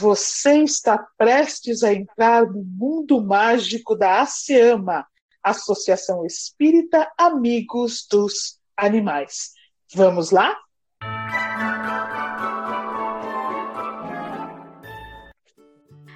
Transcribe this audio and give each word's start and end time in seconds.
Você 0.00 0.62
está 0.62 0.96
prestes 1.16 1.82
a 1.82 1.92
entrar 1.92 2.46
no 2.46 2.62
mundo 2.62 3.20
mágico 3.20 3.96
da 3.96 4.20
ASEAMA, 4.20 5.04
Associação 5.42 6.24
Espírita 6.24 7.10
Amigos 7.18 8.06
dos 8.08 8.60
Animais. 8.76 9.50
Vamos 9.92 10.30
lá? 10.30 10.56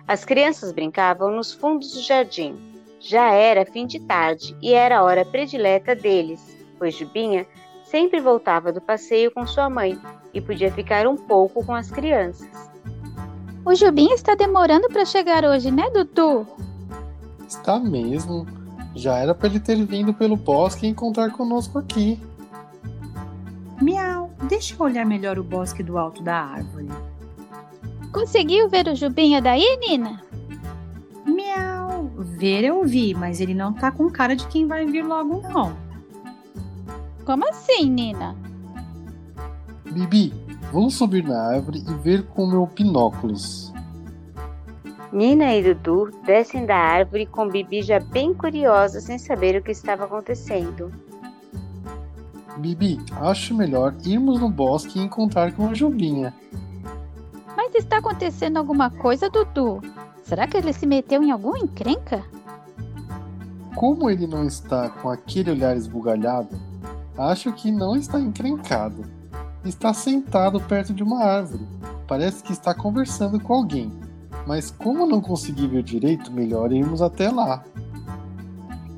As 0.07 0.25
crianças 0.25 0.71
brincavam 0.71 1.33
nos 1.33 1.53
fundos 1.53 1.93
do 1.95 2.03
jardim. 2.03 2.57
Já 3.01 3.33
era 3.33 3.67
fim 3.67 3.85
de 3.85 3.99
tarde 3.99 4.57
e 4.63 4.73
era 4.73 4.99
a 4.99 5.03
hora 5.03 5.25
predileta 5.25 5.97
deles, 5.97 6.41
pois 6.79 6.95
Jubinha 6.95 7.49
sempre 7.85 8.21
voltava 8.21 8.73
do 8.73 8.81
passeio 8.81 9.33
com 9.33 9.45
sua 9.45 9.69
mãe 9.69 9.99
e 10.33 10.41
podia 10.41 10.71
ficar 10.71 11.05
um 11.09 11.17
pouco 11.17 11.67
com 11.67 11.75
as 11.75 11.91
crianças. 11.91 12.72
O 13.65 13.75
Jubinha 13.75 14.15
está 14.15 14.35
demorando 14.35 14.89
para 14.89 15.05
chegar 15.05 15.45
hoje, 15.45 15.71
né, 15.71 15.89
Dudu? 15.91 16.47
Está 17.49 17.79
mesmo. 17.79 18.47
Já 18.95 19.17
era 19.19 19.35
para 19.35 19.49
ele 19.49 19.61
ter 19.61 19.83
vindo 19.85 20.13
pelo 20.13 20.37
bosque 20.37 20.87
e 20.87 20.89
encontrar 20.89 21.31
conosco 21.31 21.79
aqui. 21.79 22.21
Miau, 23.81 24.31
deixa 24.49 24.75
eu 24.75 24.81
olhar 24.81 25.07
melhor 25.07 25.39
o 25.39 25.45
bosque 25.45 25.83
do 25.83 25.97
alto 25.97 26.23
da 26.23 26.37
árvore. 26.37 26.89
Conseguiu 28.13 28.69
ver 28.69 28.89
o 28.89 28.95
Jubinha 28.95 29.41
daí, 29.41 29.79
Nina? 29.79 30.21
Miau, 31.25 32.11
ver 32.19 32.65
eu 32.65 32.85
vi, 32.85 33.15
mas 33.15 33.41
ele 33.41 33.55
não 33.55 33.73
tá 33.73 33.91
com 33.91 34.11
cara 34.11 34.37
de 34.37 34.47
quem 34.49 34.67
vai 34.67 34.85
vir 34.85 35.05
logo, 35.05 35.41
não. 35.49 35.75
Como 37.25 37.49
assim, 37.49 37.89
Nina? 37.89 38.37
Bibi, 39.91 40.33
vamos 40.73 40.95
subir 40.95 41.23
na 41.23 41.39
árvore 41.39 41.85
e 41.87 41.95
ver 41.95 42.27
com 42.29 42.47
meu 42.47 42.67
binóculos. 42.67 43.73
Nina 45.13 45.55
e 45.55 45.63
Dudu 45.63 46.11
descem 46.25 46.65
da 46.65 46.77
árvore 46.77 47.27
com 47.27 47.47
Bibi 47.47 47.83
já 47.83 48.01
bem 48.01 48.33
curiosa 48.33 48.99
sem 48.99 49.19
saber 49.19 49.61
o 49.61 49.63
que 49.63 49.71
estava 49.71 50.05
acontecendo. 50.05 50.91
Bibi, 52.57 52.99
acho 53.21 53.55
melhor 53.55 53.95
irmos 54.07 54.41
no 54.41 54.49
bosque 54.49 54.99
e 54.99 55.03
encontrar 55.03 55.53
com 55.53 55.69
a 55.69 55.75
Jubinha. 55.75 56.33
Mas 57.55 57.75
está 57.75 57.99
acontecendo 57.99 58.57
alguma 58.57 58.89
coisa, 58.89 59.29
Dudu? 59.29 59.83
Será 60.23 60.47
que 60.47 60.57
ele 60.57 60.73
se 60.73 60.87
meteu 60.87 61.23
em 61.23 61.31
alguma 61.31 61.59
encrenca? 61.59 62.25
Como 63.77 64.09
ele 64.09 64.27
não 64.27 64.47
está 64.47 64.89
com 64.89 65.11
aquele 65.11 65.51
olhar 65.51 65.77
esbugalhado, 65.77 66.59
acho 67.19 67.53
que 67.53 67.71
não 67.71 67.97
está 67.97 68.19
encrencado. 68.19 69.22
Está 69.65 69.95
sentado 69.95 70.61
perto 70.61 70.93
de 70.93 71.03
uma 71.03 71.23
árvore. 71.25 71.67
Parece 72.09 72.43
que 72.43 72.53
está 72.53 72.75
conversando 72.75 73.39
com 73.39 73.55
alguém. 73.55 73.93
Mas 74.47 74.71
como 74.71 75.07
não 75.07 75.21
consegui 75.21 75.69
ver 75.69 75.83
direito, 75.83 76.33
melhor 76.33 76.73
irmos 76.73 77.01
até 77.01 77.31
lá. 77.31 77.63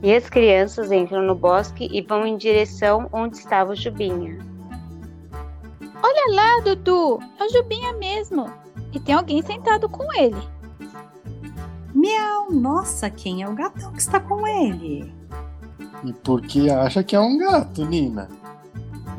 E 0.02 0.14
as 0.14 0.28
crianças 0.28 0.90
entram 0.90 1.22
no 1.22 1.34
bosque 1.34 1.88
e 1.92 2.00
vão 2.00 2.26
em 2.26 2.36
direção 2.36 3.08
onde 3.12 3.36
estava 3.36 3.72
o 3.72 3.76
Jubinha. 3.76 4.38
Olha 6.02 6.34
lá, 6.34 6.60
Dudu! 6.62 7.20
É 7.38 7.44
o 7.44 7.50
Jubinha 7.50 7.92
mesmo. 7.94 8.50
E 8.92 9.00
tem 9.00 9.14
alguém 9.14 9.42
sentado 9.42 9.88
com 9.88 10.12
ele. 10.14 10.42
Miau, 11.94 12.50
nossa, 12.50 13.08
quem 13.08 13.42
é 13.42 13.48
o 13.48 13.54
gatão 13.54 13.92
que 13.92 14.00
está 14.00 14.20
com 14.20 14.46
ele? 14.46 15.12
E 16.04 16.12
por 16.12 16.42
que 16.42 16.70
acha 16.70 17.02
que 17.02 17.16
é 17.16 17.20
um 17.20 17.38
gato, 17.38 17.84
Nina? 17.86 18.28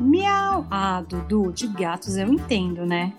Miau. 0.00 0.66
Ah, 0.70 1.02
Dudu, 1.02 1.52
de 1.52 1.66
gatos 1.68 2.16
eu 2.16 2.28
entendo, 2.28 2.84
né? 2.84 3.12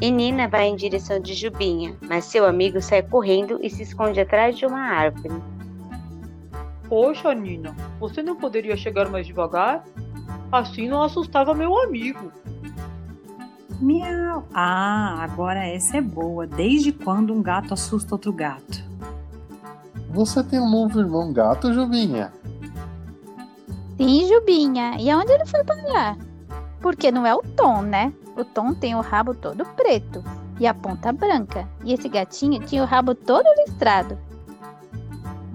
E 0.00 0.10
Nina 0.10 0.46
vai 0.46 0.68
em 0.68 0.76
direção 0.76 1.18
de 1.20 1.34
Jubinha, 1.34 1.96
mas 2.08 2.24
seu 2.24 2.46
amigo 2.46 2.80
sai 2.80 3.02
correndo 3.02 3.58
e 3.62 3.68
se 3.68 3.82
esconde 3.82 4.20
atrás 4.20 4.56
de 4.56 4.64
uma 4.64 4.80
árvore. 4.80 5.42
Poxa, 6.88 7.34
Nina, 7.34 7.74
você 7.98 8.22
não 8.22 8.36
poderia 8.36 8.76
chegar 8.76 9.08
mais 9.08 9.26
devagar? 9.26 9.84
Assim 10.50 10.88
não 10.88 11.02
assustava 11.02 11.52
meu 11.52 11.76
amigo. 11.82 12.32
Miau. 13.80 14.46
Ah, 14.54 15.16
agora 15.20 15.66
essa 15.66 15.98
é 15.98 16.00
boa. 16.00 16.46
Desde 16.46 16.92
quando 16.92 17.32
um 17.32 17.42
gato 17.42 17.74
assusta 17.74 18.14
outro 18.14 18.32
gato? 18.32 18.82
Você 20.10 20.42
tem 20.42 20.58
um 20.58 20.70
novo 20.70 21.00
irmão 21.00 21.32
gato, 21.32 21.72
Jubinha? 21.72 22.32
Sim, 23.98 24.28
Jubinha. 24.28 24.96
E 24.98 25.10
aonde 25.10 25.32
ele 25.32 25.44
foi 25.44 25.64
parar? 25.64 26.16
Porque 26.80 27.10
não 27.10 27.26
é 27.26 27.34
o 27.34 27.42
Tom, 27.42 27.82
né? 27.82 28.12
O 28.36 28.44
Tom 28.44 28.72
tem 28.72 28.94
o 28.94 29.00
rabo 29.00 29.34
todo 29.34 29.64
preto 29.64 30.22
e 30.60 30.66
a 30.66 30.72
ponta 30.72 31.12
branca. 31.12 31.68
E 31.84 31.92
esse 31.92 32.08
gatinho 32.08 32.64
tinha 32.64 32.82
o 32.82 32.86
rabo 32.86 33.14
todo 33.14 33.44
listrado. 33.66 34.16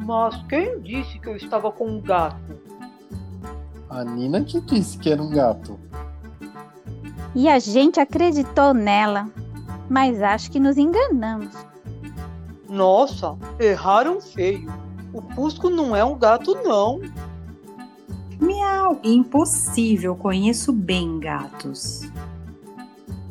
Mas 0.05 0.35
quem 0.49 0.81
disse 0.81 1.17
que 1.19 1.29
eu 1.29 1.37
estava 1.37 1.71
com 1.71 1.87
um 1.87 2.01
gato? 2.01 2.61
A 3.89 4.03
Nina 4.03 4.43
que 4.43 4.59
disse 4.59 4.97
que 4.97 5.09
era 5.09 5.23
um 5.23 5.29
gato. 5.29 5.79
E 7.33 7.47
a 7.47 7.59
gente 7.59 8.01
acreditou 8.01 8.73
nela. 8.73 9.29
Mas 9.89 10.21
acho 10.21 10.51
que 10.51 10.59
nos 10.59 10.77
enganamos. 10.77 11.55
Nossa, 12.67 13.37
erraram 13.59 14.19
feio. 14.19 14.71
O 15.13 15.21
Pusco 15.21 15.69
não 15.69 15.95
é 15.95 16.03
um 16.03 16.17
gato, 16.17 16.55
não. 16.63 16.99
Miau, 18.83 18.99
impossível. 19.01 20.13
Conheço 20.13 20.73
bem 20.73 21.17
gatos. 21.17 22.01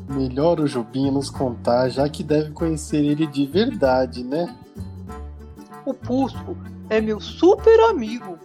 Melhor 0.09 0.59
o 0.59 0.67
Jubinha 0.67 1.13
nos 1.13 1.29
contar, 1.29 1.91
já 1.91 2.09
que 2.09 2.23
deve 2.23 2.53
conhecer 2.53 3.05
ele 3.05 3.27
de 3.27 3.45
verdade, 3.45 4.25
né? 4.25 4.55
O 5.85 5.93
Pusco 5.93 6.57
é 6.89 7.03
meu 7.03 7.21
super 7.21 7.79
amigo. 7.91 8.39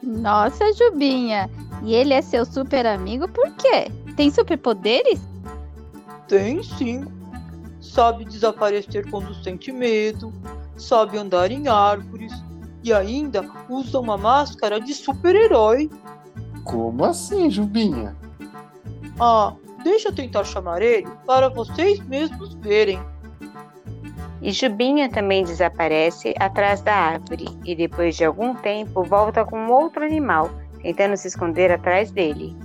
Nossa, 0.00 0.72
Jubinha. 0.74 1.50
E 1.82 1.92
ele 1.92 2.14
é 2.14 2.22
seu 2.22 2.44
super 2.44 2.86
amigo 2.86 3.26
por 3.28 3.50
quê? 3.54 3.90
Tem 4.16 4.30
superpoderes? 4.30 5.20
Tem 6.28 6.62
sim. 6.62 7.04
Sabe 7.80 8.24
desaparecer 8.24 9.10
quando 9.10 9.34
sente 9.42 9.72
medo, 9.72 10.32
sabe 10.76 11.18
andar 11.18 11.50
em 11.50 11.66
árvores 11.66 12.32
e 12.82 12.92
ainda 12.92 13.44
usa 13.68 13.98
uma 13.98 14.16
máscara 14.16 14.80
de 14.80 14.94
super-herói. 14.94 15.90
Como 16.64 17.04
assim, 17.04 17.50
Jubinha? 17.50 18.16
Ah, 19.18 19.54
deixa 19.82 20.08
eu 20.08 20.14
tentar 20.14 20.44
chamar 20.44 20.82
ele 20.82 21.08
para 21.26 21.48
vocês 21.48 22.00
mesmos 22.06 22.54
verem. 22.54 23.00
E 24.42 24.52
Jubinha 24.52 25.10
também 25.10 25.44
desaparece 25.44 26.34
atrás 26.38 26.80
da 26.80 26.94
árvore 26.94 27.46
e 27.64 27.74
depois 27.74 28.16
de 28.16 28.24
algum 28.24 28.54
tempo 28.54 29.02
volta 29.04 29.44
com 29.44 29.68
outro 29.68 30.02
animal, 30.02 30.50
tentando 30.80 31.16
se 31.16 31.28
esconder 31.28 31.70
atrás 31.70 32.10
dele. 32.10 32.56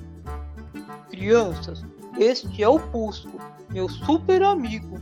Crianças, 1.09 1.83
este 2.17 2.63
é 2.63 2.69
o 2.69 2.79
Pusco, 2.79 3.37
meu 3.69 3.89
super 3.89 4.41
amigo. 4.41 4.97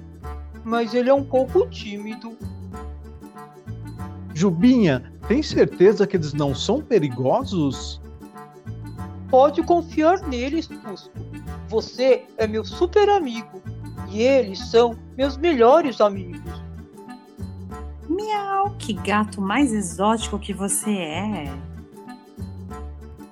Mas 0.64 0.94
ele 0.94 1.10
é 1.10 1.14
um 1.14 1.24
pouco 1.24 1.68
tímido. 1.70 2.36
Jubinha, 4.44 5.02
tem 5.26 5.42
certeza 5.42 6.06
que 6.06 6.18
eles 6.18 6.34
não 6.34 6.54
são 6.54 6.82
perigosos? 6.82 8.02
Pode 9.30 9.64
confiar 9.64 10.20
neles, 10.28 10.68
Pusco. 10.68 11.14
Você 11.70 12.26
é 12.38 12.46
meu 12.46 12.66
super 12.66 13.08
amigo 13.08 13.62
e 14.10 14.22
eles 14.22 14.60
são 14.70 15.00
meus 15.16 15.38
melhores 15.38 16.02
amigos. 16.02 16.62
Miau, 18.10 18.72
que 18.72 18.92
gato 18.92 19.42
mais 19.42 19.72
exótico 19.72 20.38
que 20.38 20.54
você 20.54 20.92
é. 20.92 21.54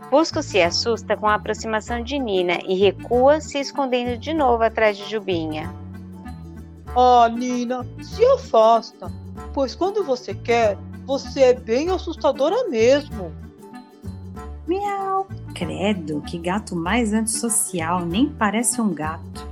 Pusco 0.09 0.41
se 0.41 0.61
assusta 0.61 1.17
com 1.17 1.27
a 1.27 1.35
aproximação 1.35 2.01
de 2.01 2.17
Nina 2.17 2.57
e 2.65 2.73
recua, 2.73 3.41
se 3.41 3.59
escondendo 3.59 4.17
de 4.17 4.33
novo 4.33 4.63
atrás 4.63 4.95
de 4.95 5.09
Jubinha. 5.09 5.75
Ah, 6.95 7.27
Nina, 7.27 7.85
se 8.01 8.23
afasta, 8.27 9.11
pois 9.53 9.75
quando 9.75 10.05
você 10.05 10.33
quer, 10.33 10.77
você 11.05 11.41
é 11.41 11.53
bem 11.53 11.89
assustadora 11.89 12.69
mesmo. 12.69 13.31
Miau, 14.67 15.27
credo, 15.53 16.21
que 16.21 16.37
gato 16.37 16.75
mais 16.75 17.13
antissocial, 17.13 18.05
nem 18.05 18.29
parece 18.29 18.79
um 18.79 18.93
gato. 18.93 19.47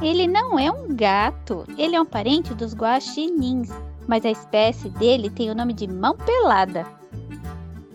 Ele 0.00 0.26
não 0.26 0.58
é 0.58 0.70
um 0.70 0.94
gato, 0.94 1.64
ele 1.78 1.96
é 1.96 2.00
um 2.00 2.06
parente 2.06 2.54
dos 2.54 2.74
guaxinins, 2.74 3.70
mas 4.06 4.24
a 4.24 4.30
espécie 4.30 4.90
dele 4.90 5.30
tem 5.30 5.50
o 5.50 5.54
nome 5.54 5.72
de 5.72 5.88
mão 5.88 6.16
pelada. 6.16 6.86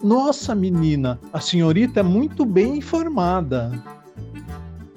Nossa, 0.03 0.55
menina, 0.55 1.19
a 1.31 1.39
senhorita 1.39 1.99
é 1.99 2.03
muito 2.03 2.43
bem 2.43 2.77
informada. 2.77 3.71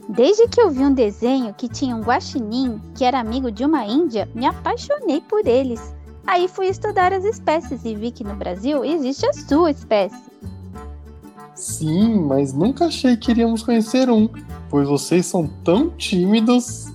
Desde 0.08 0.48
que 0.48 0.60
eu 0.60 0.70
vi 0.70 0.80
um 0.80 0.92
desenho 0.92 1.52
que 1.54 1.68
tinha 1.68 1.94
um 1.94 2.00
guaxinim 2.00 2.80
que 2.94 3.04
era 3.04 3.20
amigo 3.20 3.50
de 3.50 3.64
uma 3.64 3.84
índia, 3.84 4.28
me 4.34 4.46
apaixonei 4.46 5.20
por 5.20 5.46
eles. 5.46 5.93
Aí 6.26 6.48
fui 6.48 6.66
estudar 6.66 7.12
as 7.12 7.24
espécies 7.24 7.84
e 7.84 7.94
vi 7.94 8.10
que 8.10 8.24
no 8.24 8.34
Brasil 8.34 8.84
existe 8.84 9.26
a 9.26 9.32
sua 9.32 9.70
espécie. 9.70 10.22
Sim, 11.54 12.20
mas 12.20 12.52
nunca 12.52 12.86
achei 12.86 13.16
que 13.16 13.30
iríamos 13.30 13.62
conhecer 13.62 14.10
um, 14.10 14.28
pois 14.68 14.88
vocês 14.88 15.26
são 15.26 15.46
tão 15.62 15.90
tímidos. 15.90 16.92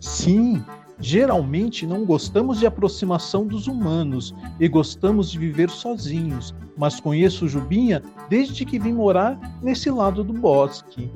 Sim, 0.00 0.64
geralmente 0.98 1.86
não 1.86 2.04
gostamos 2.04 2.58
de 2.58 2.66
aproximação 2.66 3.46
dos 3.46 3.66
humanos 3.66 4.34
e 4.58 4.68
gostamos 4.68 5.30
de 5.30 5.38
viver 5.38 5.68
sozinhos, 5.68 6.54
mas 6.76 6.98
conheço 6.98 7.48
Jubinha 7.48 8.02
desde 8.28 8.64
que 8.64 8.78
vim 8.78 8.92
morar 8.92 9.38
nesse 9.62 9.90
lado 9.90 10.24
do 10.24 10.32
bosque. 10.32 11.10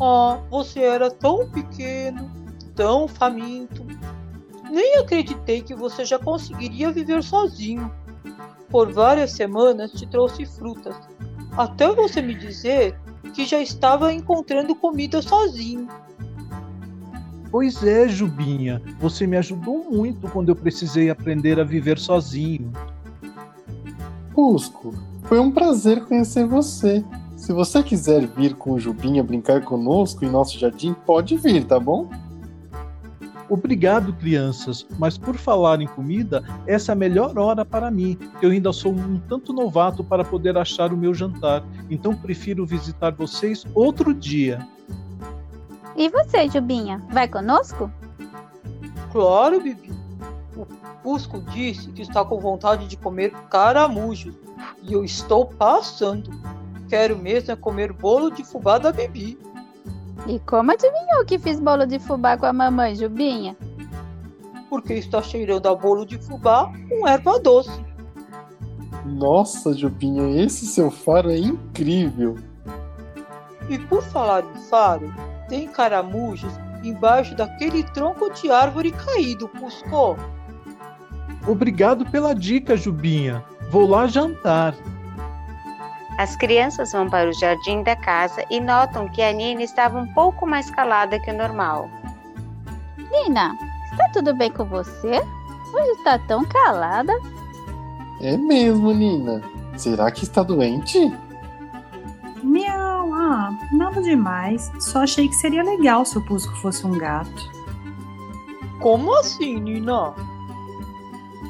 Ah, 0.00 0.38
você 0.50 0.80
era 0.80 1.10
tão 1.10 1.48
pequeno, 1.50 2.30
tão 2.74 3.08
faminto. 3.08 3.84
Nem 4.70 4.98
acreditei 4.98 5.62
que 5.62 5.74
você 5.74 6.04
já 6.04 6.18
conseguiria 6.18 6.92
viver 6.92 7.22
sozinho. 7.22 7.90
Por 8.68 8.92
várias 8.92 9.32
semanas 9.32 9.90
te 9.90 10.06
trouxe 10.06 10.46
frutas, 10.46 10.94
até 11.56 11.92
você 11.92 12.22
me 12.22 12.34
dizer 12.34 12.96
que 13.34 13.44
já 13.44 13.60
estava 13.60 14.12
encontrando 14.12 14.74
comida 14.74 15.20
sozinho. 15.20 15.88
Pois 17.50 17.82
é, 17.82 18.08
Jubinha, 18.08 18.80
você 19.00 19.26
me 19.26 19.36
ajudou 19.36 19.90
muito 19.90 20.28
quando 20.28 20.50
eu 20.50 20.56
precisei 20.56 21.10
aprender 21.10 21.58
a 21.58 21.64
viver 21.64 21.98
sozinho. 21.98 22.72
Cusco, 24.32 24.94
foi 25.24 25.40
um 25.40 25.50
prazer 25.50 26.04
conhecer 26.04 26.46
você. 26.46 27.04
Se 27.36 27.52
você 27.52 27.82
quiser 27.82 28.24
vir 28.28 28.54
com 28.54 28.72
o 28.72 28.78
Jubinha 28.78 29.24
brincar 29.24 29.62
conosco 29.64 30.24
em 30.24 30.30
nosso 30.30 30.58
jardim, 30.58 30.94
pode 30.94 31.36
vir, 31.36 31.64
tá 31.64 31.80
bom? 31.80 32.08
Obrigado, 33.50 34.12
crianças, 34.12 34.86
mas 34.96 35.18
por 35.18 35.36
falar 35.36 35.80
em 35.80 35.86
comida, 35.88 36.44
essa 36.68 36.92
é 36.92 36.94
a 36.94 36.96
melhor 36.96 37.36
hora 37.36 37.64
para 37.64 37.90
mim. 37.90 38.16
Eu 38.40 38.52
ainda 38.52 38.72
sou 38.72 38.92
um 38.92 39.18
tanto 39.18 39.52
novato 39.52 40.04
para 40.04 40.24
poder 40.24 40.56
achar 40.56 40.92
o 40.92 40.96
meu 40.96 41.12
jantar, 41.12 41.64
então 41.90 42.14
prefiro 42.14 42.64
visitar 42.64 43.10
vocês 43.10 43.64
outro 43.74 44.14
dia. 44.14 44.64
E 45.96 46.08
você, 46.08 46.48
Jubinha, 46.48 47.04
vai 47.10 47.26
conosco? 47.26 47.90
Claro, 49.10 49.60
Bibi. 49.60 49.90
O 50.56 50.64
Cusco 51.02 51.40
disse 51.40 51.90
que 51.90 52.02
está 52.02 52.24
com 52.24 52.38
vontade 52.38 52.86
de 52.86 52.96
comer 52.96 53.32
caramujos 53.50 54.34
e 54.80 54.92
eu 54.92 55.04
estou 55.04 55.44
passando. 55.44 56.30
Quero 56.88 57.18
mesmo 57.18 57.50
é 57.50 57.56
comer 57.56 57.92
bolo 57.92 58.30
de 58.30 58.44
fubá 58.44 58.78
da 58.78 58.92
Bibi. 58.92 59.36
E 60.26 60.38
como 60.40 60.72
adivinhou 60.72 61.24
que 61.26 61.38
fiz 61.38 61.58
bolo 61.58 61.86
de 61.86 61.98
fubá 61.98 62.36
com 62.36 62.46
a 62.46 62.52
mamãe, 62.52 62.94
Jubinha? 62.94 63.56
Porque 64.68 64.94
está 64.94 65.22
cheirando 65.22 65.66
a 65.66 65.74
bolo 65.74 66.04
de 66.04 66.18
fubá 66.18 66.70
com 66.88 67.08
erva 67.08 67.38
doce. 67.38 67.84
Nossa, 69.04 69.72
Jubinha, 69.72 70.42
esse 70.42 70.66
seu 70.66 70.90
faro 70.90 71.30
é 71.30 71.38
incrível. 71.38 72.36
E 73.68 73.78
por 73.78 74.02
falar 74.02 74.44
em 74.44 74.60
faro, 74.68 75.12
tem 75.48 75.68
caramujos 75.68 76.52
embaixo 76.84 77.34
daquele 77.34 77.82
tronco 77.82 78.32
de 78.32 78.50
árvore 78.50 78.92
caído, 78.92 79.48
Cusco. 79.48 80.16
Obrigado 81.46 82.04
pela 82.10 82.34
dica, 82.34 82.76
Jubinha. 82.76 83.44
Vou 83.70 83.88
lá 83.88 84.06
jantar. 84.06 84.74
As 86.20 86.36
crianças 86.36 86.92
vão 86.92 87.08
para 87.08 87.30
o 87.30 87.32
jardim 87.32 87.82
da 87.82 87.96
casa 87.96 88.44
e 88.50 88.60
notam 88.60 89.08
que 89.08 89.22
a 89.22 89.32
Nina 89.32 89.62
estava 89.62 89.98
um 89.98 90.06
pouco 90.06 90.46
mais 90.46 90.70
calada 90.70 91.18
que 91.18 91.30
o 91.30 91.34
normal. 91.34 91.88
Nina, 93.10 93.56
está 93.90 94.06
tudo 94.12 94.34
bem 94.34 94.50
com 94.50 94.66
você? 94.66 95.18
Hoje 95.72 95.90
está 95.92 96.18
tão 96.18 96.44
calada. 96.44 97.18
É 98.20 98.36
mesmo, 98.36 98.92
Nina. 98.92 99.40
Será 99.78 100.10
que 100.10 100.24
está 100.24 100.42
doente? 100.42 101.10
Miau, 102.42 103.14
ah, 103.14 103.58
nada 103.72 104.02
demais. 104.02 104.70
Só 104.78 105.04
achei 105.04 105.26
que 105.26 105.36
seria 105.36 105.62
legal 105.62 106.04
se 106.04 106.18
o 106.18 106.24
Pusco 106.26 106.54
fosse 106.56 106.86
um 106.86 106.98
gato. 106.98 107.50
Como 108.78 109.18
assim, 109.18 109.58
Nina? 109.58 110.12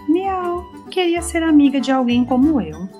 Miau, 0.08 0.64
queria 0.92 1.22
ser 1.22 1.42
amiga 1.42 1.80
de 1.80 1.90
alguém 1.90 2.24
como 2.24 2.60
eu. 2.60 2.99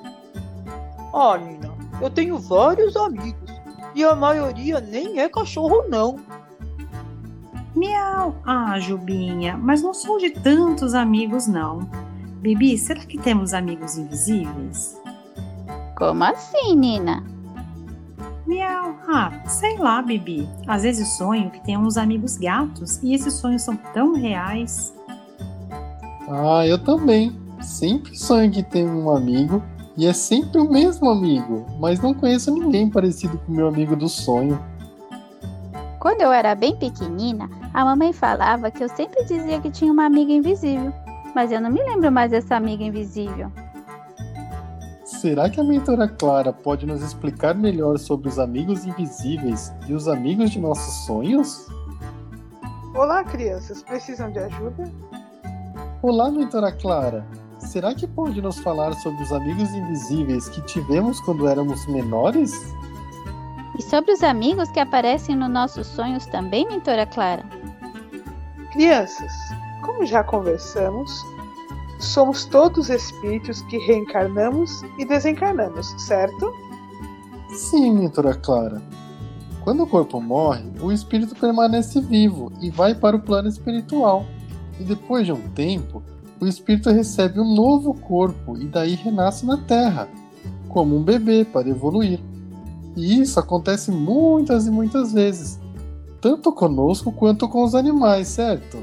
Ah, 1.12 1.37
Nina, 1.37 1.73
eu 2.01 2.11
tenho 2.11 2.39
vários 2.39 2.97
amigos 2.97 3.51
e 3.95 4.05
a 4.05 4.15
maioria 4.15 4.81
nem 4.81 5.21
é 5.21 5.29
cachorro, 5.29 5.85
não. 5.89 6.17
Miau, 7.75 8.37
ah, 8.45 8.79
Jubinha, 8.79 9.57
mas 9.57 9.83
não 9.83 9.95
sou 9.95 10.19
de 10.19 10.31
tantos 10.31 10.95
amigos, 10.95 11.47
não. 11.47 11.81
Bibi, 12.41 12.79
será 12.79 13.01
que 13.01 13.19
temos 13.19 13.53
amigos 13.53 13.97
invisíveis? 13.97 15.01
Como 15.97 16.25
assim, 16.25 16.75
Nina? 16.77 17.23
Miau, 18.47 18.97
ah, 19.09 19.31
sei 19.47 19.77
lá, 19.79 20.03
Bibi. 20.03 20.49
Às 20.67 20.83
vezes 20.83 21.17
sonho 21.17 21.51
que 21.51 21.62
tenho 21.65 21.81
uns 21.81 21.97
amigos 21.97 22.37
gatos 22.37 23.01
e 23.03 23.15
esses 23.15 23.35
sonhos 23.35 23.62
são 23.62 23.77
tão 23.93 24.15
reais. 24.15 24.95
Ah, 26.29 26.67
eu 26.67 26.79
também. 26.83 27.39
Sempre 27.61 28.17
sonho 28.17 28.51
que 28.51 28.62
tenho 28.62 28.91
um 28.91 29.15
amigo 29.15 29.62
e 29.97 30.07
é 30.07 30.13
sempre 30.13 30.61
o 30.61 30.71
mesmo 30.71 31.09
amigo, 31.09 31.67
mas 31.79 32.01
não 32.01 32.15
conheço 32.15 32.53
ninguém 32.53 32.89
parecido 32.89 33.39
com 33.39 33.53
o 33.53 33.55
meu 33.55 33.69
amigo 33.69 33.97
do 33.97 34.09
sonho. 34.09 34.63
Quando 35.99 36.23
eu 36.23 36.33
era 36.33 36.55
bem 36.55 36.75
pequenina, 36.77 37.51
a 37.75 37.85
mamãe 37.85 38.13
falava 38.13 38.71
que 38.71 38.83
eu 38.83 38.89
sempre 38.89 39.25
dizia 39.25 39.61
que 39.61 39.71
tinha 39.71 39.93
uma 39.93 40.07
amiga 40.07 40.33
invisível, 40.33 40.93
mas 41.35 41.53
eu 41.53 41.61
não 41.61 41.71
me 41.71 41.83
lembro 41.83 42.11
mais 42.11 42.31
dessa 42.31 42.57
amiga 42.57 42.83
invisível. 42.83 43.53
Será 45.05 45.51
que 45.51 45.61
a 45.61 45.65
mentora 45.65 46.09
Clara 46.09 46.51
pode 46.51 46.87
nos 46.87 47.03
explicar 47.03 47.55
melhor 47.55 47.99
sobre 47.99 48.29
os 48.29 48.39
amigos 48.39 48.87
invisíveis 48.87 49.71
e 49.87 49.93
os 49.93 50.09
amigos 50.09 50.51
de 50.51 50.59
nossos 50.59 51.05
sonhos? 51.05 51.67
Olá, 52.95 53.23
crianças, 53.23 53.83
precisam 53.83 54.33
de 54.33 54.39
ajuda? 54.39 54.85
Olá, 56.01 56.31
mentora 56.31 56.73
Clara. 56.73 57.27
Será 57.71 57.95
que 57.95 58.05
pode 58.05 58.43
nos 58.43 58.59
falar 58.59 58.93
sobre 58.95 59.23
os 59.23 59.33
amigos 59.33 59.71
invisíveis 59.71 60.49
que 60.49 60.61
tivemos 60.63 61.21
quando 61.21 61.47
éramos 61.47 61.87
menores? 61.87 62.53
E 63.79 63.83
sobre 63.83 64.11
os 64.11 64.25
amigos 64.25 64.69
que 64.73 64.81
aparecem 64.81 65.37
nos 65.37 65.49
nossos 65.49 65.87
sonhos 65.87 66.27
também, 66.27 66.67
mentora 66.67 67.07
Clara? 67.07 67.45
Crianças, 68.73 69.33
como 69.83 70.05
já 70.05 70.25
conversamos, 70.25 71.13
somos 72.01 72.45
todos 72.45 72.91
espíritos 72.91 73.63
que 73.63 73.79
reencarnamos 73.87 74.83
e 74.99 75.05
desencarnamos, 75.05 75.95
certo? 76.03 76.53
Sim, 77.51 77.93
mentora 77.93 78.35
Clara. 78.35 78.83
Quando 79.63 79.85
o 79.85 79.87
corpo 79.87 80.21
morre, 80.21 80.69
o 80.81 80.91
espírito 80.91 81.37
permanece 81.37 82.01
vivo 82.01 82.51
e 82.61 82.69
vai 82.69 82.97
para 82.97 83.15
o 83.15 83.21
plano 83.21 83.49
espiritual. 83.49 84.27
E 84.81 84.83
depois 84.83 85.25
de 85.25 85.33
um 85.33 85.49
tempo, 85.50 86.03
o 86.40 86.47
espírito 86.47 86.90
recebe 86.90 87.38
um 87.38 87.54
novo 87.54 87.92
corpo 87.94 88.56
e 88.56 88.64
daí 88.64 88.94
renasce 88.94 89.44
na 89.44 89.59
Terra, 89.59 90.09
como 90.68 90.97
um 90.97 91.02
bebê 91.02 91.44
para 91.44 91.68
evoluir. 91.68 92.18
E 92.97 93.20
isso 93.20 93.38
acontece 93.38 93.90
muitas 93.90 94.66
e 94.66 94.70
muitas 94.70 95.12
vezes, 95.12 95.61
tanto 96.20 96.52
conosco 96.52 97.12
quanto 97.12 97.49
com 97.49 97.62
os 97.62 97.75
animais, 97.75 98.28
certo? 98.28 98.78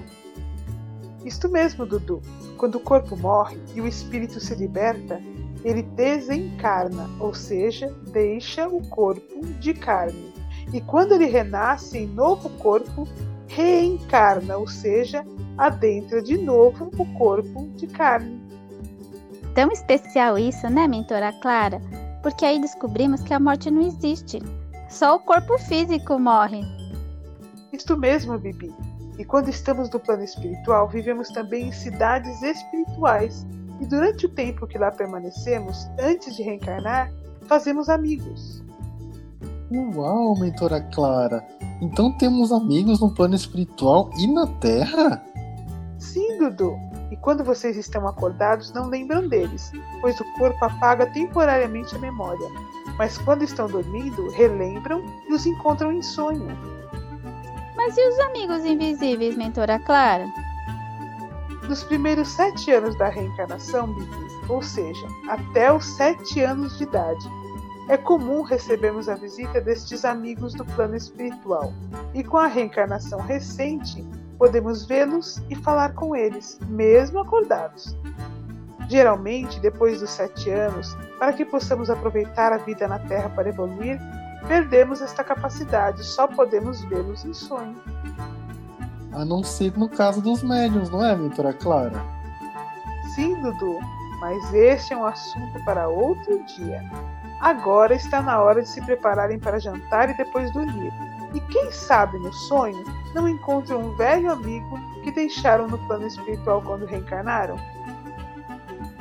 Isto 1.25 1.49
mesmo, 1.49 1.85
Dudu. 1.85 2.21
Quando 2.57 2.75
o 2.75 2.79
corpo 2.79 3.17
morre 3.17 3.57
e 3.75 3.81
o 3.81 3.87
espírito 3.87 4.39
se 4.39 4.55
liberta, 4.55 5.21
ele 5.63 5.81
desencarna, 5.81 7.09
ou 7.19 7.33
seja, 7.33 7.93
deixa 8.11 8.67
o 8.67 8.81
corpo 8.87 9.45
de 9.59 9.73
carne. 9.73 10.33
E 10.73 10.81
quando 10.81 11.13
ele 11.13 11.25
renasce 11.25 11.97
em 11.97 12.07
novo 12.07 12.49
corpo, 12.51 13.07
reencarna, 13.57 14.55
ou 14.55 14.67
seja, 14.67 15.25
adentra 15.57 16.21
de 16.21 16.37
novo 16.37 16.91
o 16.95 17.05
corpo 17.17 17.67
de 17.75 17.87
carne. 17.87 18.39
Tão 19.55 19.71
especial 19.71 20.37
isso, 20.37 20.69
né, 20.69 20.87
mentora 20.87 21.33
Clara? 21.41 21.81
Porque 22.21 22.45
aí 22.45 22.61
descobrimos 22.61 23.23
que 23.23 23.33
a 23.33 23.39
morte 23.39 23.71
não 23.71 23.81
existe. 23.81 24.39
Só 24.87 25.15
o 25.15 25.19
corpo 25.19 25.57
físico 25.57 26.19
morre. 26.19 26.61
Isto 27.73 27.97
mesmo, 27.97 28.37
Bibi. 28.37 28.71
E 29.17 29.25
quando 29.25 29.49
estamos 29.49 29.89
no 29.89 29.99
plano 29.99 30.23
espiritual, 30.23 30.87
vivemos 30.87 31.29
também 31.29 31.69
em 31.69 31.71
cidades 31.71 32.39
espirituais. 32.43 33.43
E 33.81 33.87
durante 33.87 34.27
o 34.27 34.29
tempo 34.29 34.67
que 34.67 34.77
lá 34.77 34.91
permanecemos, 34.91 35.87
antes 35.99 36.35
de 36.35 36.43
reencarnar, 36.43 37.11
fazemos 37.47 37.89
amigos. 37.89 38.63
Uau, 39.69 40.33
mentora 40.39 40.79
Clara! 40.79 41.45
Então 41.81 42.11
temos 42.17 42.53
amigos 42.53 43.01
no 43.01 43.13
plano 43.13 43.35
espiritual 43.35 44.09
e 44.17 44.25
na 44.25 44.47
Terra? 44.47 45.21
Sim, 45.99 46.37
Dudu. 46.37 46.77
E 47.11 47.17
quando 47.17 47.43
vocês 47.43 47.75
estão 47.75 48.07
acordados, 48.07 48.71
não 48.73 48.87
lembram 48.87 49.27
deles, 49.27 49.71
pois 49.99 50.17
o 50.19 50.33
corpo 50.37 50.63
apaga 50.63 51.05
temporariamente 51.07 51.95
a 51.95 51.99
memória. 51.99 52.47
Mas 52.97 53.17
quando 53.17 53.43
estão 53.43 53.67
dormindo, 53.67 54.29
relembram 54.31 55.03
e 55.27 55.33
os 55.33 55.45
encontram 55.45 55.91
em 55.91 56.01
sonho. 56.01 56.47
Mas 57.75 57.97
e 57.97 58.07
os 58.07 58.19
amigos 58.19 58.63
invisíveis, 58.63 59.35
mentora 59.35 59.79
Clara? 59.79 60.27
Nos 61.67 61.83
primeiros 61.83 62.29
sete 62.29 62.71
anos 62.71 62.97
da 62.97 63.09
reencarnação, 63.09 63.93
Bibi, 63.93 64.27
ou 64.47 64.61
seja, 64.61 65.07
até 65.27 65.71
os 65.71 65.85
sete 65.85 66.41
anos 66.41 66.77
de 66.77 66.83
idade, 66.83 67.29
é 67.89 67.97
comum 67.97 68.41
recebermos 68.41 69.07
a 69.07 69.15
visita 69.15 69.61
destes 69.61 70.03
amigos 70.03 70.53
do 70.53 70.65
plano 70.65 70.95
espiritual. 70.95 71.73
E 72.13 72.23
com 72.23 72.37
a 72.37 72.47
reencarnação 72.47 73.19
recente, 73.19 74.05
podemos 74.37 74.85
vê-los 74.85 75.41
e 75.49 75.55
falar 75.55 75.93
com 75.93 76.15
eles, 76.15 76.59
mesmo 76.67 77.19
acordados. 77.19 77.95
Geralmente, 78.89 79.59
depois 79.59 79.99
dos 79.99 80.09
sete 80.09 80.49
anos, 80.49 80.95
para 81.19 81.33
que 81.33 81.45
possamos 81.45 81.89
aproveitar 81.89 82.53
a 82.53 82.57
vida 82.57 82.87
na 82.87 82.99
Terra 82.99 83.29
para 83.29 83.49
evoluir, 83.49 83.99
perdemos 84.47 85.01
esta 85.01 85.23
capacidade, 85.23 86.03
só 86.03 86.27
podemos 86.27 86.83
vê-los 86.85 87.25
em 87.25 87.33
sonho. 87.33 87.75
A 89.11 89.25
não 89.25 89.43
ser 89.43 89.77
no 89.77 89.89
caso 89.89 90.21
dos 90.21 90.43
médiums, 90.43 90.89
não 90.89 91.03
é, 91.03 91.15
mentora 91.15 91.51
Clara? 91.53 91.99
Sim, 93.15 93.33
Dudu, 93.41 93.79
mas 94.19 94.53
este 94.53 94.93
é 94.93 94.97
um 94.97 95.05
assunto 95.05 95.65
para 95.65 95.87
outro 95.87 96.43
dia. 96.55 96.81
Agora 97.39 97.93
está 97.93 98.21
na 98.21 98.41
hora 98.41 98.61
de 98.61 98.69
se 98.69 98.81
prepararem 98.81 99.39
para 99.39 99.59
jantar 99.59 100.09
e 100.09 100.17
depois 100.17 100.51
dormir. 100.51 100.91
E 101.33 101.39
quem 101.41 101.71
sabe 101.71 102.17
no 102.17 102.33
sonho 102.33 102.83
não 103.13 103.27
encontram 103.27 103.81
um 103.81 103.95
velho 103.95 104.31
amigo 104.31 104.79
que 105.03 105.11
deixaram 105.11 105.67
no 105.67 105.77
plano 105.87 106.07
espiritual 106.07 106.61
quando 106.61 106.85
reencarnaram? 106.85 107.57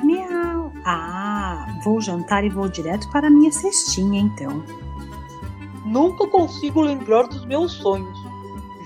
Miau! 0.03 0.71
Ah, 0.85 1.65
vou 1.83 1.99
jantar 1.99 2.43
e 2.43 2.49
vou 2.49 2.69
direto 2.69 3.09
para 3.11 3.27
a 3.27 3.31
minha 3.31 3.51
cestinha 3.51 4.21
então. 4.21 4.63
Nunca 5.85 6.27
consigo 6.27 6.81
lembrar 6.81 7.23
dos 7.23 7.45
meus 7.45 7.73
sonhos. 7.73 8.17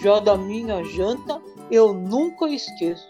Já 0.02 0.20
da 0.20 0.38
minha 0.38 0.84
janta, 0.84 1.42
eu 1.70 1.94
nunca 1.94 2.48
esqueço. 2.48 3.10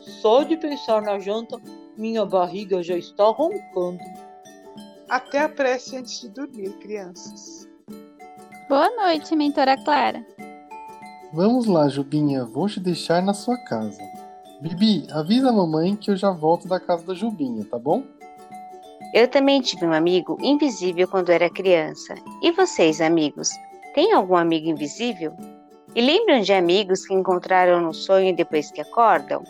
Só 0.00 0.42
de 0.42 0.56
pensar 0.56 1.02
na 1.02 1.18
janta, 1.18 1.60
minha 1.96 2.24
barriga 2.24 2.82
já 2.82 2.96
está 2.96 3.24
roncando. 3.24 3.98
Até 5.08 5.40
a 5.40 5.48
prece 5.48 5.96
antes 5.96 6.20
de 6.20 6.28
dormir, 6.30 6.70
crianças. 6.78 7.68
Boa 8.68 8.90
noite, 8.96 9.36
mentora 9.36 9.76
Clara. 9.84 10.24
Vamos 11.32 11.66
lá, 11.66 11.88
Jubinha, 11.88 12.44
vou 12.44 12.68
te 12.68 12.80
deixar 12.80 13.22
na 13.22 13.34
sua 13.34 13.56
casa. 13.58 14.00
Bibi, 14.62 15.06
avisa 15.10 15.50
a 15.50 15.52
mamãe 15.52 15.94
que 15.94 16.10
eu 16.10 16.16
já 16.16 16.30
volto 16.30 16.66
da 16.66 16.80
casa 16.80 17.04
da 17.04 17.14
Jubinha, 17.14 17.64
tá 17.64 17.78
bom? 17.78 18.02
Eu 19.12 19.28
também 19.28 19.60
tive 19.60 19.84
um 19.86 19.92
amigo 19.92 20.38
invisível 20.40 21.06
quando 21.06 21.30
era 21.30 21.50
criança. 21.50 22.14
E 22.42 22.50
vocês, 22.52 23.00
amigos, 23.00 23.50
têm 23.94 24.12
algum 24.12 24.36
amigo 24.36 24.68
invisível? 24.68 25.36
E 25.94 26.00
lembram 26.00 26.40
de 26.40 26.52
amigos 26.52 27.06
que 27.06 27.14
encontraram 27.14 27.80
no 27.80 27.92
sonho 27.92 28.34
depois 28.34 28.70
que 28.70 28.80
acordam? 28.80 29.44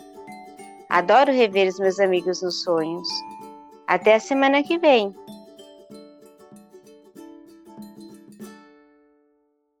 Adoro 0.89 1.31
rever 1.31 1.69
os 1.69 1.79
meus 1.79 1.99
amigos 1.99 2.41
nos 2.41 2.61
sonhos. 2.61 3.07
Até 3.87 4.15
a 4.15 4.19
semana 4.19 4.61
que 4.61 4.77
vem! 4.77 5.15